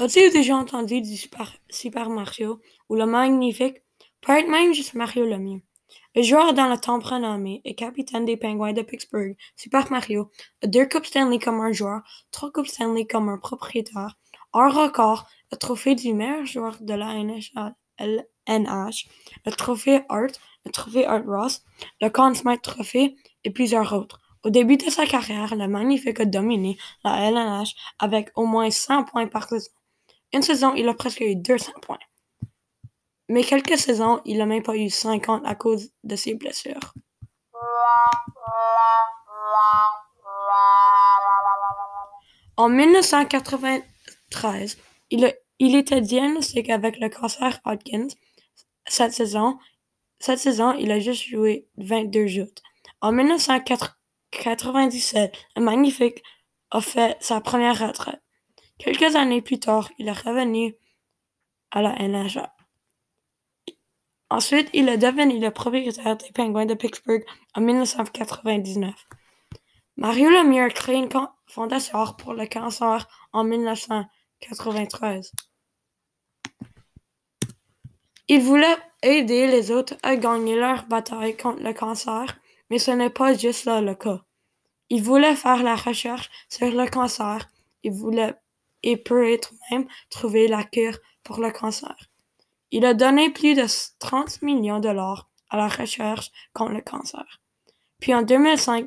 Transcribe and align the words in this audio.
As-tu 0.00 0.30
déjà 0.30 0.56
entendu 0.56 1.00
du 1.00 1.16
Super, 1.70 2.08
Mario 2.08 2.60
ou 2.88 2.94
le 2.94 3.04
magnifique, 3.04 3.82
même 4.28 4.72
juste 4.72 4.94
Mario 4.94 5.26
le 5.26 5.38
mieux? 5.38 5.60
Le 6.14 6.22
joueur 6.22 6.54
dans 6.54 6.68
le 6.68 6.78
temps 6.78 7.00
prénommé 7.00 7.60
et 7.64 7.74
capitaine 7.74 8.24
des 8.24 8.36
Penguins 8.36 8.72
de 8.72 8.82
Pittsburgh, 8.82 9.36
Super 9.56 9.90
Mario, 9.90 10.30
a 10.62 10.68
deux 10.68 10.86
Coupes 10.86 11.06
Stanley 11.06 11.40
comme 11.40 11.60
un 11.60 11.72
joueur, 11.72 12.02
trois 12.30 12.52
Coupes 12.52 12.68
Stanley 12.68 13.06
comme 13.06 13.28
un 13.28 13.38
propriétaire, 13.38 14.16
un 14.52 14.68
record, 14.68 15.26
le 15.50 15.56
trophée 15.56 15.96
du 15.96 16.14
meilleur 16.14 16.46
joueur 16.46 16.76
de 16.80 16.94
la 16.94 17.14
LNH, 17.14 19.08
le 19.46 19.50
trophée 19.50 20.02
Art, 20.08 20.30
le 20.64 20.70
trophée 20.70 21.06
Art 21.06 21.24
Ross, 21.26 21.64
le 22.00 22.08
Conn 22.08 22.34
Smythe 22.34 22.62
Trophy 22.62 23.16
plusieurs 23.50 23.92
autres. 23.92 24.20
Au 24.44 24.50
début 24.50 24.76
de 24.76 24.88
sa 24.88 25.06
carrière, 25.06 25.56
le 25.56 25.66
Magnifique 25.66 26.20
a 26.20 26.24
dominé 26.24 26.78
la 27.04 27.28
LNH 27.28 27.74
avec 27.98 28.30
au 28.36 28.46
moins 28.46 28.70
100 28.70 29.04
points 29.04 29.26
par 29.26 29.48
saison. 29.48 29.70
Une 30.32 30.42
saison, 30.42 30.74
il 30.74 30.88
a 30.88 30.94
presque 30.94 31.20
eu 31.20 31.34
200 31.34 31.72
points. 31.82 31.98
Mais 33.28 33.42
quelques 33.42 33.76
saisons, 33.76 34.20
il 34.24 34.38
n'a 34.38 34.46
même 34.46 34.62
pas 34.62 34.76
eu 34.76 34.88
50 34.88 35.42
à 35.44 35.54
cause 35.54 35.90
de 36.04 36.16
ses 36.16 36.34
blessures. 36.34 36.94
En 42.56 42.68
1993, 42.68 44.78
il, 45.10 45.34
il 45.58 45.76
était 45.76 46.00
diagnostiqué 46.00 46.72
avec 46.72 46.98
le 46.98 47.08
cancer 47.08 47.60
Hodgkin. 47.64 48.08
Cette 48.86 49.12
saison, 49.12 49.58
cette 50.18 50.38
saison, 50.38 50.72
il 50.72 50.90
a 50.90 50.98
juste 50.98 51.24
joué 51.24 51.68
22 51.76 52.26
jours. 52.26 52.46
En 53.00 53.12
1997, 53.12 55.32
le 55.56 55.62
Magnifique 55.62 56.22
a 56.70 56.80
fait 56.80 57.16
sa 57.20 57.40
première 57.40 57.78
retraite. 57.78 58.20
Quelques 58.78 59.14
années 59.16 59.42
plus 59.42 59.60
tard, 59.60 59.90
il 59.98 60.08
est 60.08 60.12
revenu 60.12 60.74
à 61.70 61.82
la 61.82 61.94
NHL. 61.96 62.50
Ensuite, 64.30 64.70
il 64.72 64.88
est 64.88 64.98
devenu 64.98 65.38
le 65.40 65.50
propriétaire 65.50 66.16
des 66.16 66.30
Penguins 66.32 66.66
de 66.66 66.74
Pittsburgh 66.74 67.24
en 67.54 67.60
1999. 67.60 68.94
Mario 69.96 70.30
Lemieux 70.30 70.64
a 70.64 70.70
créé 70.70 70.96
une 70.96 71.08
fondation 71.46 72.06
pour 72.18 72.34
le 72.34 72.46
cancer 72.46 73.08
en 73.32 73.44
1993. 73.44 75.32
Il 78.28 78.42
voulait 78.42 78.76
aider 79.02 79.46
les 79.46 79.70
autres 79.70 79.94
à 80.02 80.16
gagner 80.16 80.56
leur 80.56 80.86
bataille 80.86 81.36
contre 81.36 81.62
le 81.62 81.72
cancer, 81.72 82.38
mais 82.70 82.78
ce 82.78 82.90
n'est 82.90 83.10
pas 83.10 83.34
juste 83.34 83.64
là 83.64 83.80
le 83.80 83.94
cas. 83.94 84.20
Il 84.90 85.02
voulait 85.02 85.36
faire 85.36 85.62
la 85.62 85.76
recherche 85.76 86.30
sur 86.48 86.70
le 86.70 86.88
cancer. 86.88 87.48
Il 87.82 87.92
voulait 87.92 88.34
et 88.82 88.96
peut-être 88.96 89.52
même 89.70 89.86
trouver 90.10 90.48
la 90.48 90.64
cure 90.64 90.98
pour 91.24 91.40
le 91.40 91.50
cancer. 91.50 91.96
Il 92.70 92.84
a 92.84 92.94
donné 92.94 93.30
plus 93.30 93.54
de 93.54 93.64
30 93.98 94.42
millions 94.42 94.78
de 94.78 94.88
dollars 94.88 95.28
à 95.50 95.56
la 95.56 95.68
recherche 95.68 96.30
contre 96.52 96.72
le 96.72 96.80
cancer. 96.80 97.40
Puis 98.00 98.14
en 98.14 98.22
2005, 98.22 98.86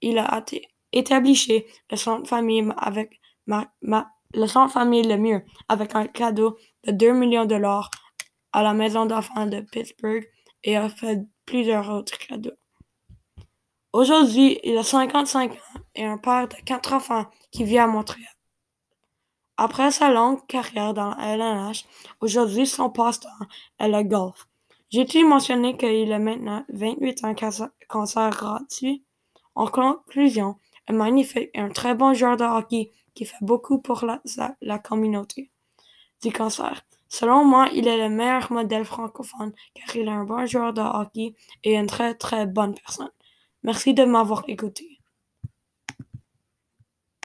il, 0.00 0.18
a 0.18 0.44
établi 0.92 1.64
le 1.90 1.96
centre 1.96 2.28
famille 2.28 2.66
avec 2.76 3.20
le 3.46 4.46
centre 4.46 4.72
famille 4.72 5.06
le 5.06 5.18
mieux 5.18 5.44
avec 5.68 5.94
un 5.94 6.06
cadeau 6.06 6.56
de 6.84 6.92
2 6.92 7.12
millions 7.12 7.44
de 7.44 7.50
dollars 7.50 7.90
à 8.52 8.62
la 8.62 8.72
maison 8.72 9.06
d'enfants 9.06 9.46
de 9.46 9.60
Pittsburgh 9.60 10.26
et 10.62 10.76
a 10.76 10.88
fait 10.88 11.20
plusieurs 11.44 11.90
autres 11.90 12.16
cadeaux. 12.18 12.52
Aujourd'hui, 13.92 14.58
il 14.64 14.78
a 14.78 14.82
55 14.82 15.52
ans 15.52 15.80
et 15.94 16.06
un 16.06 16.16
père 16.16 16.48
de 16.48 16.54
quatre 16.64 16.94
enfants 16.94 17.26
qui 17.50 17.64
vit 17.64 17.76
à 17.76 17.86
Montréal. 17.86 18.26
Après 19.58 19.90
sa 19.90 20.10
longue 20.10 20.46
carrière 20.46 20.94
dans 20.94 21.14
la 21.14 21.34
LNH, 21.34 21.84
aujourd'hui 22.22 22.66
son 22.66 22.88
passe-temps 22.88 23.28
est 23.78 23.88
le 23.88 24.02
golf. 24.02 24.48
J'ai-tu 24.88 25.26
mentionné 25.26 25.76
qu'il 25.76 26.10
a 26.10 26.18
maintenant 26.18 26.64
28 26.70 27.24
ans 27.24 27.34
cancer 27.86 28.30
gratuit? 28.30 29.04
En 29.54 29.66
conclusion, 29.66 30.56
un 30.88 30.94
magnifique 30.94 31.50
et 31.52 31.60
un 31.60 31.68
très 31.68 31.94
bon 31.94 32.14
joueur 32.14 32.38
de 32.38 32.44
hockey 32.44 32.92
qui 33.14 33.26
fait 33.26 33.36
beaucoup 33.42 33.78
pour 33.78 34.06
la, 34.06 34.22
la 34.62 34.78
communauté 34.78 35.50
du 36.22 36.32
cancer. 36.32 36.82
Selon 37.10 37.44
moi, 37.44 37.68
il 37.74 37.86
est 37.86 37.98
le 37.98 38.08
meilleur 38.08 38.50
modèle 38.50 38.86
francophone 38.86 39.52
car 39.74 39.96
il 39.96 40.08
est 40.08 40.10
un 40.10 40.24
bon 40.24 40.46
joueur 40.46 40.72
de 40.72 40.80
hockey 40.80 41.34
et 41.62 41.74
une 41.74 41.86
très 41.86 42.14
très 42.14 42.46
bonne 42.46 42.74
personne. 42.74 43.10
Merci 43.64 43.92
de 43.92 44.04
m'avoir 44.04 44.44
écouté. 44.46 45.01